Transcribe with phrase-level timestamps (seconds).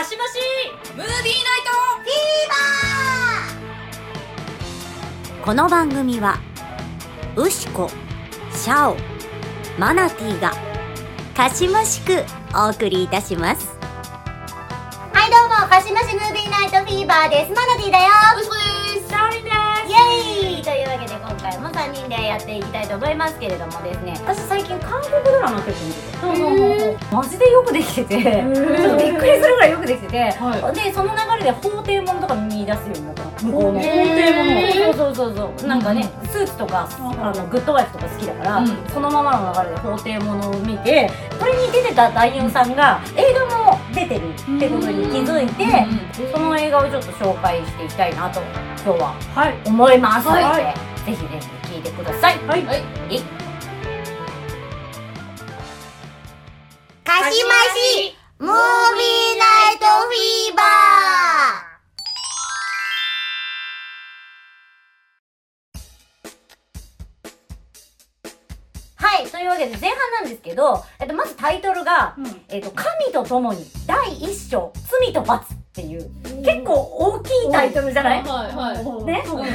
[0.00, 0.38] かしまし
[0.96, 1.24] ムービーナイ
[5.44, 6.38] この番組は
[7.36, 7.90] ウシコ
[8.54, 8.96] シャオ
[9.78, 10.52] マナティーが
[11.36, 12.24] かしましく
[12.54, 13.76] お送りいたします。
[15.12, 17.52] はいどうもかしましムービーナイトフィーバーです。
[17.52, 18.06] マナティーだよ。
[18.36, 19.08] トウシコです。
[19.10, 19.56] サオリンです。
[19.86, 20.79] イエーイという
[21.80, 26.18] 3人でやっていきたいと思いますけれどもですね私最近韓国ドラマ結構見てて。
[26.20, 28.22] そうそうそうマジでよくできてて。
[28.22, 33.30] ちょっとびっくりするぐらいよくできてて、はでその流れで法廷ものとか見出すようになったの。
[33.40, 35.68] 向こうのそうそうそうそう。
[35.68, 38.66] なんかね、スーツとかあのグッドワイフとか好きだから、うん。
[38.92, 45.86] そのままの流れで法廷ものを見てこれに出てた男優さんが映画も出てるってことに気づいて、
[46.32, 48.40] その映画をちょっと紹介していきたいなと
[48.84, 49.54] 今日ははい。
[49.66, 50.28] 思います。
[50.28, 51.26] ので、はいぜひぜ
[51.66, 52.38] ひ聞いてください。
[52.46, 52.64] はい。
[52.64, 52.80] はい。
[53.16, 53.20] い
[57.04, 58.54] かしましムービー
[59.38, 60.62] ナイトフィーバ
[68.96, 72.42] はい、というわけで前半なんですけど、えっと、まずタイトルが、うん。
[72.48, 76.10] えっと、神と共に第一章、罪と罰っていう、
[76.44, 78.22] 結構大きいタイトルじゃない？
[78.22, 79.04] はいはい。
[79.04, 79.24] ね？
[79.26, 79.44] うんうん。
[79.44, 79.50] フ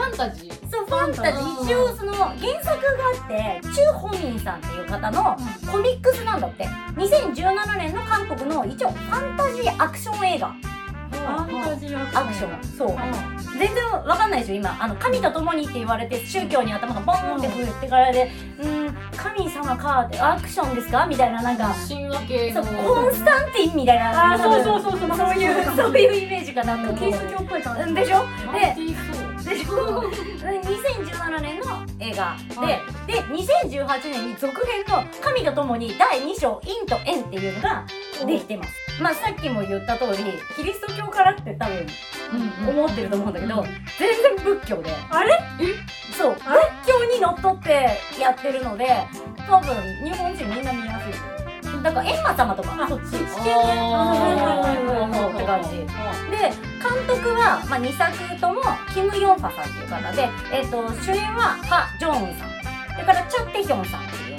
[0.00, 0.57] ァンタジー
[0.88, 5.36] ファンタジー、一応その原作があって、チュ・ホミンさんっていう方の
[5.70, 6.66] コミックスなんだって。
[6.96, 10.48] 2017年の韓国の一応ファンタジーアクション映画。
[10.48, 12.64] ファンタジーアクション。
[12.64, 12.96] そう。
[13.58, 14.76] 全然わかんないでしょ今。
[14.80, 18.30] あの神と共にって言われて宗教に頭がボーンって振ってからで
[18.60, 22.64] うーん神様かってアクションですかみたいななんか神話系の。
[22.64, 24.34] コンスタンティンみたいな。
[24.34, 25.16] あーそうそうそうそう。
[25.16, 26.26] そういうそういう。
[26.26, 27.82] イメージかなとキリスト教っぽい感じ。
[27.82, 28.24] うんでしょ？
[28.46, 28.76] マで
[29.48, 31.66] ルティーソーでしょ2017年の
[32.00, 32.36] 映画。
[32.48, 32.80] で、はい。
[33.06, 37.84] で2018年に続編の「神と共に第2章陰と縁」っていうのが
[38.26, 38.70] できてます。
[39.00, 40.16] まあさっきも言った通り
[40.56, 41.86] キリスト教からって多分
[42.68, 43.64] 思ってると思うんだけど
[43.98, 44.90] 全然仏教で。
[45.10, 45.38] あれ？
[46.16, 46.34] そう。
[46.34, 46.42] 仏
[46.86, 49.06] 教にのっとってやってるので
[49.48, 49.74] 多分
[50.04, 51.37] 日本人みんな見やすい
[51.82, 53.28] だから閻魔様とかそっち地球ね。
[53.94, 55.86] あーって感じで
[56.78, 58.60] 監督は、まあ、2作とも
[58.92, 62.48] キム・ヨンファさんっていう方で、えっと主演はハ・ジョンウンさん
[62.92, 64.38] それからチャ・テヒョンさんっていう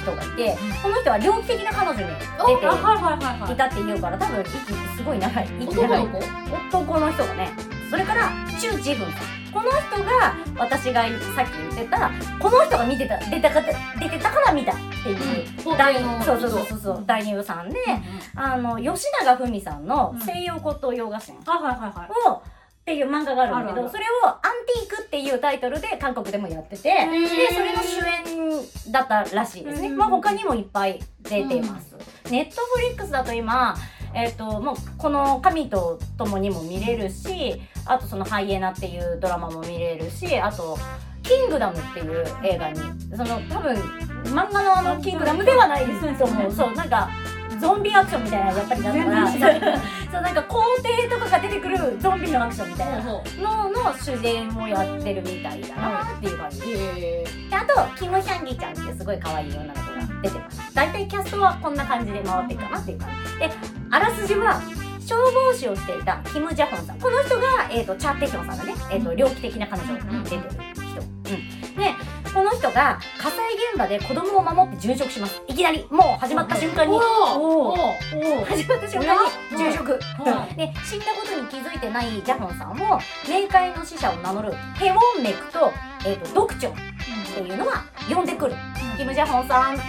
[0.00, 4.50] 人がいてこの人は猟奇的な彼女に出ていたっていうから多分息
[4.96, 7.50] すごい長い息長い男の子男の人がね
[7.90, 8.30] それから
[8.60, 15.78] チュ・ジフンさんこの人が私がさっき言ってたこの人が見てた出たか出てたから見たっていううん。
[15.78, 17.78] 大そうそうそうそう大優さんで
[18.34, 22.30] あの吉永文さんの「西洋骨董洋画展」あはいはいはい。
[22.30, 22.40] をっ
[22.86, 27.54] ていう漫画があるんだけどそれを「アンティーク」っていうタイトルで韓国でもやっててでー。
[27.54, 31.96] それの主演だったらしいですね、うんまあ他にもいっぱい出てます、
[32.30, 33.76] ネットフリックスだと今
[34.16, 40.78] えっ、ともうこの「神と共に」も見れるしあとその「ハイエナ」っていうドラマも見れるしあと
[41.22, 42.80] 「キングダム」っていう映画に
[43.14, 43.76] その多分
[44.24, 46.50] 漫画のあの「キングダム」ではないですと思う。
[46.50, 47.10] そうなんか
[47.60, 49.10] ゾンビアクションみたいなやっぱりだったか。
[49.10, 49.26] ら
[50.12, 53.02] そうなんか皇帝とかが出てくるゾンビのアクションみたいな。
[53.02, 56.60] のの主演をやってるみたいだなっていう感じ。
[56.60, 60.74] でへあとキム・ヒャンギちゃんっていうすごい可愛い女の子が出てます。
[60.74, 63.38] 大体キャストはこんな感じで回ってるかなっていう感じ。
[63.38, 63.50] で
[63.90, 64.60] あらすじは
[65.00, 66.98] 消防士をしていたキム・ジャホンさん。
[66.98, 70.42] この人が、えー、とチャ・テヒョンさんがね、えー、と猟奇的な彼女に出てる
[70.74, 71.38] 人、う
[71.70, 71.94] ん、で
[72.36, 75.40] この人が火災現場で子供を守って殉職します。
[75.48, 76.98] いきなりもう始まった瞬間に。
[78.44, 79.98] 始まった瞬間に殉職。
[80.54, 85.72] で死んだことに気づいてないジャホンさんを冥界の使者を名乗るヘウォンメクと,、
[86.04, 86.76] えー、とドクチョンっ
[87.34, 88.54] ていうのは呼んでくる、
[88.98, 89.86] キム・ジャホンさんって。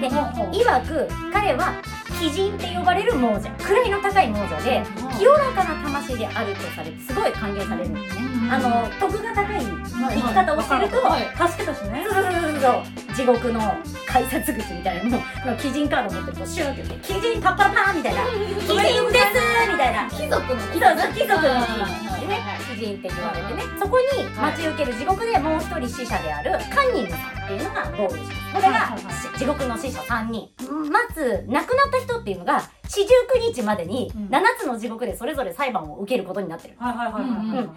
[0.00, 1.74] で曰く彼は
[2.20, 4.82] 鬼人って呼ばれる亡者位の高い亡者で
[5.16, 11.22] 清らかな魂であるとされてすごい歓迎されるんですね、あの徳が高い生き方をしてると、はい。
[11.48, 12.04] 助けたしね。
[12.06, 13.60] そうそうそうそう地獄の
[14.06, 15.22] 改札口みたいなのも
[15.62, 19.34] 鬼人カード持ってるとシューって言って鬼人パッパラパーンみたいな 鬼人です
[19.70, 20.08] みたいな。
[20.08, 21.42] 貴族の貴族貴族。
[21.42, 22.40] のでね。
[22.72, 23.62] 鬼人って言われてね。
[23.78, 28.54] そこに待ち受ける地獄でもう一人死者であるカンニングさんっていうのがゴールします。
[28.54, 28.96] これが
[29.38, 30.48] 地獄の死者3人
[30.90, 34.26] まず亡くなった人っていうのが四十九日までにうん。
[34.28, 36.74] 7つの地獄でそれぞれ裁判を受けることになってる、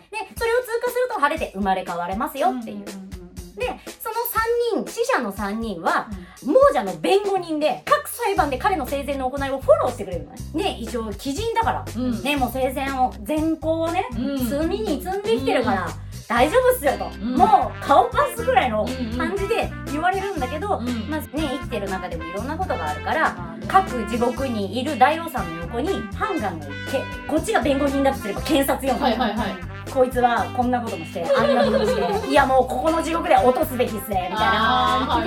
[0.10, 2.86] でそれを通過すると晴れて生まれ変われますよっていう、
[3.56, 3.66] で
[4.00, 4.16] その
[4.82, 6.10] 3人死者の3人は
[6.46, 10.38] 亡者の弁護人で各裁判で彼の生前の行いをフォローしてくれるのね。
[10.54, 11.86] ね一応鬼人だから。
[11.96, 12.24] うん。
[12.24, 14.50] ねもう生前を善行をねうん。
[14.50, 15.90] 罪に積んできてるから、
[16.28, 17.36] 大丈夫っすよと、うん。
[17.36, 21.10] もう顔パスぐらいのうんうん感じで言われるんだけど、うん。
[21.10, 26.76] まあね生きてる中でもいろんなことがあるから各地獄にいる大王さんの横にハンガンがいて
[27.28, 34.48] こっちが弁護人だとすれば検察よ、はいはいはいこいつはこんなこともしてあんなこともしていやもうここの地獄では落とすべきっすねみたい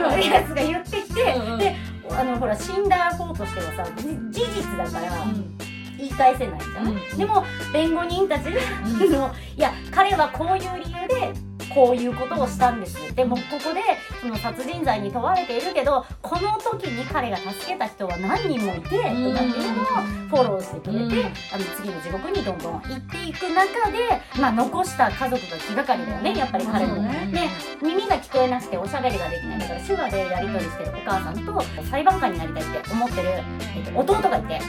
[0.00, 1.58] なやつが言ってきて、うんうん。
[1.58, 1.76] で
[2.10, 5.56] あのほら死んだ方としてはさじ事実だからうん。
[5.98, 7.18] 言い返せないじゃん、うん。
[7.18, 9.12] でも弁護人たちがうん。
[9.56, 11.45] いや彼はこういう理由で
[11.76, 13.14] こういうことをしたんです。
[13.14, 13.82] でもここで
[14.22, 19.26] その殺人罪に問われているけどこの時に彼が助けた人は何人もいてとかっていう
[19.76, 19.86] のを
[20.26, 21.12] フォローしてくれて、うん。
[21.12, 26.94] あの次の地獄にどんどん行っていく中で、まあ、残した家族が気がかりだよねやっぱり彼も。
[26.94, 27.28] そうね。
[27.30, 33.28] で耳が聞こえなくておしゃべりができないだから手話でやり取りしてるお母さんと裁判官になりたいって思ってる、
[33.76, 34.60] えっと、弟がいて。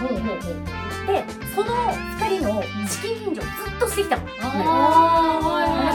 [1.07, 1.24] で
[1.56, 1.71] その
[2.19, 4.24] 2人の資金援助をずっとしてきたの。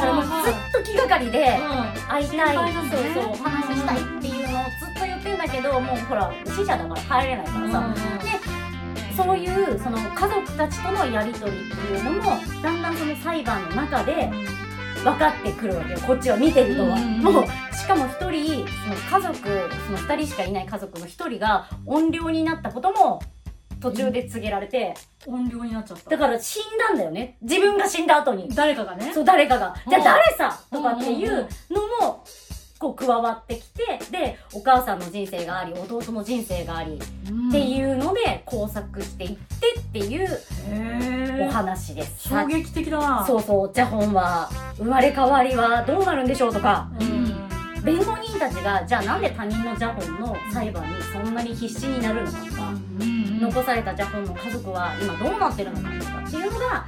[0.03, 1.59] からもうはいずっと気がかりで
[2.09, 3.33] 会いたい、心配なんそうそう。
[3.33, 7.95] お話ししたいっていうのをずっと言ってんだけどもうほら死者だから入れないからさ、
[9.17, 12.23] そういうその家族たちとのやり取りっていうのも
[12.63, 14.31] だんだんその裁判の中で
[15.05, 18.67] 分かってくるわけよこっちは見てるとは、もうしかも一人
[19.11, 19.39] その家族
[19.87, 23.21] その二人しかいない家族の一人が怨霊になったことも
[23.83, 24.95] 途中で告げられて、
[25.27, 26.11] 音量になっちゃった。
[26.11, 27.37] だから死んだんだよね。
[27.43, 28.49] 自分が死んだ後に。
[28.55, 29.11] 誰かがね。
[29.13, 32.25] そう誰かが「じゃあうん誰さ!」とかっていうのも
[32.79, 40.29] こう加わってきてでお母さんの人生があり弟の人生がありってういうので工作していってっていう
[40.69, 42.29] へお話です。
[42.29, 43.25] 衝撃的だな。
[43.25, 47.83] そうそう、ジャホンは生まれ変わりはどうなるんでしょうとか、うん。
[47.85, 52.73] 弁護人たちがじゃあなんで他人のジャホンの裁判にそんなに必死になるのかとか、
[53.43, 56.87] 残されたジャホンの家族は今どうなってるのかとかっていうのが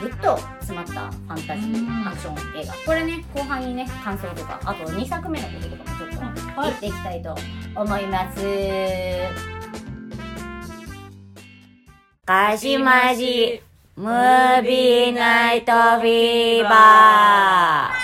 [0.00, 2.74] ぐぐっと詰まったファンタジーアクション映画。
[2.84, 7.36] これね後半にね感想とかあと2作目のこととかもちょっとはい言っていきたいと
[7.74, 8.42] 思います。
[12.26, 13.62] かしまじ
[13.96, 17.97] ムービーナイトフィーバー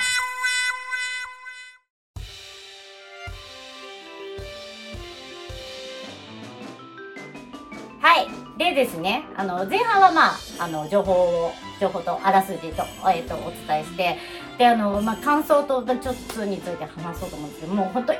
[8.56, 14.16] でですね、あの、前半はまあ、あの、情報を、情報とあらすじと、えっと、お伝えして、
[14.58, 18.18] で、あの、まあ、感想と、ちょっとについて話そうと思うんですけど、もう本当1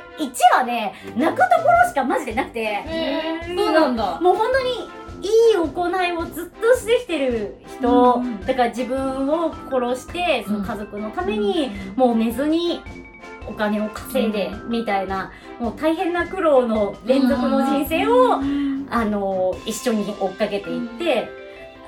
[0.57, 4.19] 話ね、泣くところしかマジでなくて、へーそうなんだ。
[4.19, 8.45] もう本当に、いい行いをずっとしてきてる人、うん。
[8.45, 12.81] だから自分を殺して、その家族のために、もう寝ずに、
[13.47, 18.39] お金を稼いで、みたいな、もう大変な苦労の連続の人生を、
[18.89, 21.29] あの一緒に追っかけていって、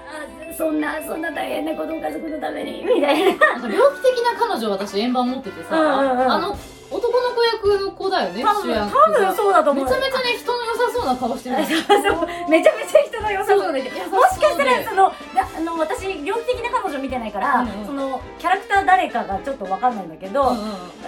[0.08, 3.38] あそんなそんな大変なことを家族のためにみたいな。
[3.38, 6.32] なんか猟奇的な彼女私円盤持っててさ、うんうんうん。
[6.32, 6.58] あの
[6.90, 9.84] 男の子役の子だよね多分多分そうだと思う。
[9.84, 11.58] めちゃめちゃね人の良さそうな顔してる
[12.50, 17.86] めちゃめちゃ人の良さそうでそうもしかしたらそのだあの私猟奇的な彼女見てないから、うんうん。
[17.86, 20.66] そのキャラクター誰かがちょっとわかんないんだけど、うんうん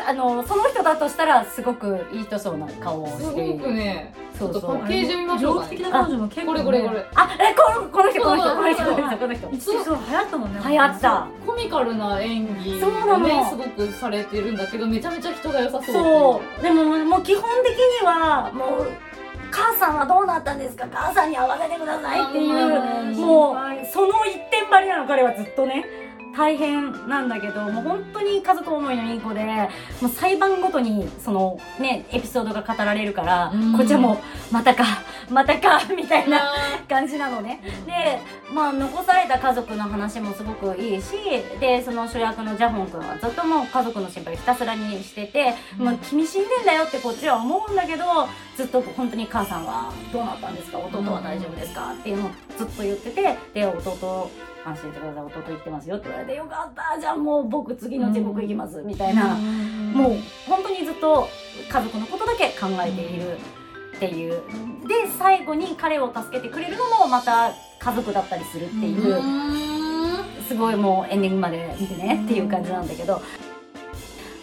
[0.08, 3.60] あのその人だとしたらすごくいい人そうな顔をすごしている。
[3.60, 4.78] くねちょっとそうそう。
[4.80, 5.70] パッケージ見ましょうかね。
[5.70, 7.06] 的な彼女も結構これこれこれ。
[7.16, 9.50] あえこのこの人この人この人この人この人。
[9.52, 11.28] 一時そう流行ったもんね流行った。
[11.46, 13.50] コミカルな演技そうなの。
[13.50, 15.94] すごくされてるんだけどめちゃめちゃ人が良さそう。
[15.94, 16.62] そう。
[16.64, 18.92] でももう基本的にはもう
[19.52, 20.86] 母さんはどうなったんですか？
[20.92, 23.56] 母さんに会わせてくださいっていううんもう
[23.92, 25.86] その一点張りなの彼はずっとね
[26.36, 29.44] 大変なんだけどもう本当に家族思いのいい子で
[30.02, 33.78] もう裁判ごとにそのねエピソードが語られるからうん。
[33.78, 34.84] こっちはもうまたか
[35.30, 36.54] またかみたいなな
[36.88, 37.62] 感じなのね。
[37.86, 38.20] で
[38.54, 41.14] まあ残された家族の話もすごくいいし
[41.60, 45.86] でその主役のジャホン君はずっともう家族の心配をひたすらにしてて、うん。
[45.86, 48.04] まあ、君死んでんだよってこっちは思うんだけど
[48.56, 50.78] ずっと本当に母さんはどうなったんですか？
[50.80, 51.94] 弟は大丈夫ですか？
[51.94, 54.30] っていうのをずっと言っててで弟
[54.70, 60.16] 安心してください弟言ってますよって言われてよかったじゃあもう僕次の地獄行きますみたいな、もう
[60.48, 61.28] 本当にずっと
[61.72, 63.38] 家族のことだけ考えている
[63.98, 64.42] っていう。
[64.88, 69.22] で最後に彼を助けてくれるのもまた家族だったりするっていう、
[70.48, 73.22] すごいもうエンディングまで見てねっていう感じなんだけど、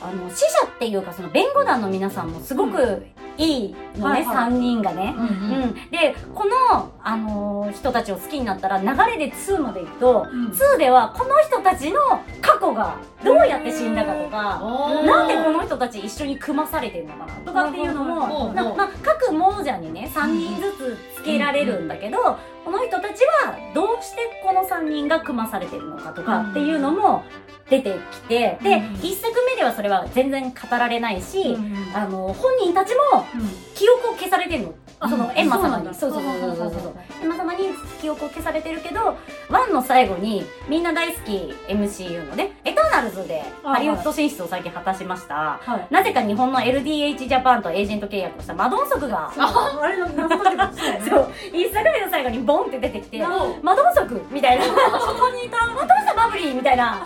[0.02, 3.04] あの死者っていうかその弁護団の皆さんもすごく
[3.38, 4.50] いいのね、はいはい。
[4.50, 5.14] 3人がね。
[5.16, 5.62] うんうん。
[5.62, 10.46] うん、でこの、あのー人たちを好きになったら流れで2まで行くと、うん。
[10.48, 12.00] 2ではこの人たちの
[12.40, 14.60] 過去がどうやって死んだかとか、
[15.04, 22.18] なんでこの人たち一緒に組まされてるのかなとかっていうのも、まあ、各亡者にね3人ずつつけられるんだけど、
[22.64, 27.24] この人たちはどうしてこの3人が組まされてるのかとかっていうのも
[27.68, 33.25] 出てきて、で、うん1作目ではそれは全然語られないし、うんあの本人たちも
[33.74, 34.74] 記憶を消されてるの。
[34.98, 35.94] あそのエンマ様に。
[35.94, 36.56] そそうそうそう。
[36.56, 36.92] そうそう
[37.22, 37.68] エンマ様に
[38.00, 39.16] 記憶を消されてるけど
[39.50, 45.60] 1の最後にみんな大好き MCU のねエターナルズであハリウッド進出を最近果たしました。
[45.62, 45.92] はい。
[45.92, 49.30] なぜか日本の LDH ジャパンとエージェント契約をしたマドンソクが。
[49.36, 51.04] ああれの謎解きだそうだよね。
[51.10, 51.32] そう。
[51.52, 53.18] インスタグラムの最後にボンって出てきて
[53.62, 54.64] マドンソクみたいな。
[54.64, 55.58] そこにいた。
[55.68, 57.02] マドンサバブリーみたいな。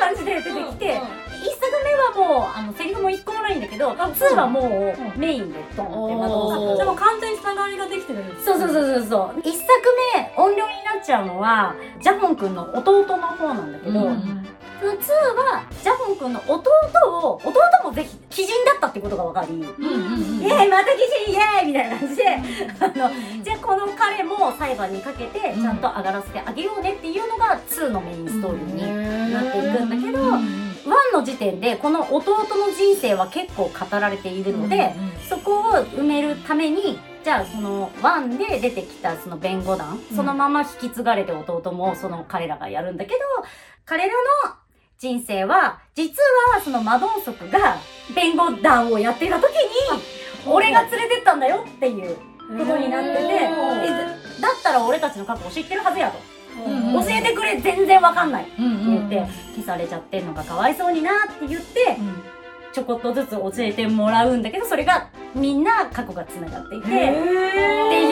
[0.00, 1.00] 感じで出てきて
[1.38, 9.40] 1作目はもうあのセリフも1個もないんだけど2はもうメインでドンってマドンソクおーでも完全につながりができてるそうそうそうそうそう。
[9.40, 9.68] 一作
[10.14, 14.46] 目音量になっちゃうのはジャホン君の弟の方なんだけど、うん。
[14.80, 16.70] その2はジャホン君の弟
[17.10, 17.52] を弟
[17.82, 20.40] もぜひ鬼人だったってことが分かり、うんうんうん。
[20.40, 30.18] イエーイまた鬼人イエーイみたいな感じであのじゃあこの彼も裁判にかけてちゃんと上がらせてあげようねっていうのが2のメインストーリーになっていくんだけど、
[30.84, 34.94] 1の時点でこの弟の人生は結構語られているので、
[35.28, 40.16] そこを埋めるためにじゃあこの1で出てきたその弁護団、うん。
[40.16, 43.18] そのまま引き継がれて弟もその彼らがやるんだけど
[43.84, 44.14] 彼ら
[44.46, 44.54] の
[44.98, 46.10] 人生は実
[46.54, 47.76] はそのマドンソクが
[48.14, 50.02] 弁護団をやっていた時に
[50.46, 53.38] 俺が連れてったんだよっていうことになってて、
[54.40, 58.44] だったら俺たちの過去を知ってるはずやと、うん教えてくれ全然わかんない。
[58.44, 61.96] って言って、消されちゃってんのがかわいそうになって言って、
[62.72, 66.92] ちょこっとずつ教えてもらうんだけどそれがみんな過去がつながっていて、って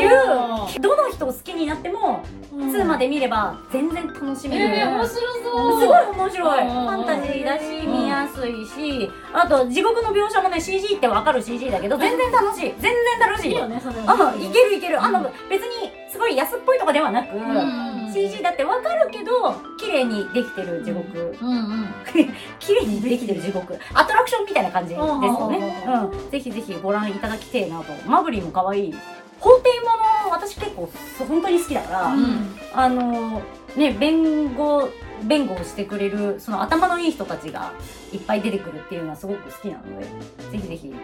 [0.00, 2.22] いうどの人を好きになっても
[2.54, 5.80] 2まで見れば全然楽しめる、えー、面白そう。
[5.80, 6.64] すごい面白い。
[6.64, 12.74] フうんァンタジーだし見やすいしあと地獄の描写もね CG ってわかる CG だけど全然楽しい。
[12.80, 13.50] 全然楽しい。
[13.52, 15.02] いけるいける。
[15.02, 21.36] あの別にすごい安っぽいとかではなく、うん CG だってわかるけど綺麗にできてる地獄。
[21.38, 21.94] うんうん。
[22.58, 23.78] 綺麗にできてる地獄。
[23.92, 25.18] アトラクションみたいな感じですよ
[25.50, 25.84] ね。
[25.86, 27.92] うんうんぜひぜひご覧いただきてえなと。
[28.06, 28.94] マブリーも可愛い。
[29.38, 30.88] 法廷もの私結構
[31.28, 32.58] 本当に好きだから、うん。
[32.72, 33.42] あの
[33.76, 34.88] ね弁護
[35.22, 37.72] 弁護をしてくれるその頭のいい人たちが
[38.12, 40.94] いっぱい出てくるっていうのはすごく好きなのでぜひぜひ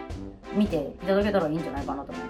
[0.53, 2.21] 見ていただけたらいいんじゃないかなと思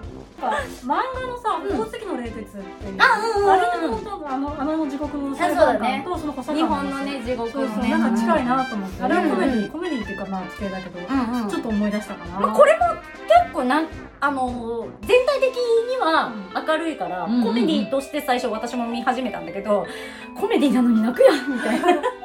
[0.46, 7.90] う漫画のさ「宝石の冷徹」っていうあうんうんうんあれのあの地獄の裁判官とその補佐官日本のね地獄のね。
[7.90, 9.02] なんか近いなと思って。
[9.02, 9.64] あれはコメデうん。
[9.64, 10.98] ィコメディっていうかまあ地形だけど
[11.50, 12.40] ちょっと思い出したかな。
[12.40, 12.84] まあ、これも
[13.44, 13.86] 結構なん
[14.20, 16.32] あの全体的には
[16.66, 17.42] 明るいから、うん。
[17.42, 19.86] コメディとして最初私も見始めたんだけど、
[20.38, 21.86] コメディなのに泣くやんみたいな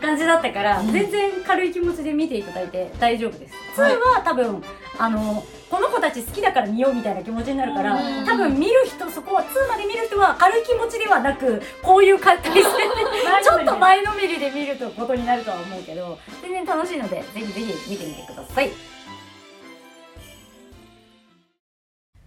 [0.00, 3.54] 感じだったから、うん全然軽い気持ちで見ていただいて大丈夫です。
[3.76, 4.62] 2は多分
[4.98, 12.62] あのこの子たち好きだから見ようみたいな気持ちになるから、うん多分見る人そこは2まで見る人は軽い気持ちではなくこういう体勢で
[13.42, 18.70] ちょっと前のめりで見るとことになるとは思うけど全然楽しいのでぜひぜひ見てみてください。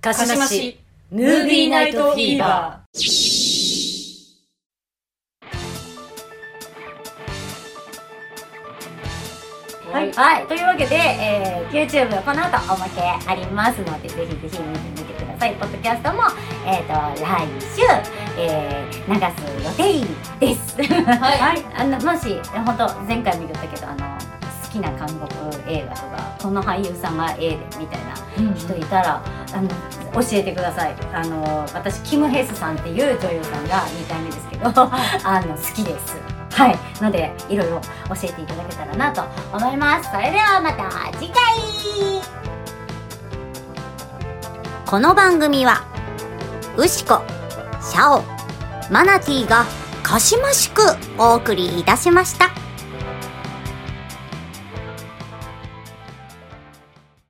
[0.02, 3.00] 鹿鹿島市ムービーナイトフィーバー。
[9.92, 15.56] はい、はい、というわけで、えー、YouTube この後おまけありますのでぜひぜひ見てみてください。
[15.56, 16.24] ポッドキャストも、
[16.66, 17.82] えー、と来週、
[18.38, 20.06] えー、流す予
[20.40, 20.76] 定です。
[20.84, 21.64] はい。
[21.76, 24.18] あのもし本当前回も言ったけどあの
[24.66, 28.00] 好きな韓国映画とかこの俳優さんがええでみたい
[28.46, 29.22] な人いたら
[29.54, 29.70] あの
[30.22, 30.96] 教えてください。
[31.14, 34.68] あの私キム・ヘスさんっていう女優さんが2回目ですけど
[35.24, 37.04] あの好きですはい。
[37.04, 39.22] のでいろいろ教えていただけたらなと
[39.56, 40.10] 思います。
[40.10, 41.38] それではまた次回。
[44.88, 45.86] この番組は
[46.76, 47.22] ウシコ
[47.80, 48.24] シャオ
[48.92, 49.66] マナティーが
[50.02, 50.82] かしましく
[51.20, 52.57] お送りいたしました。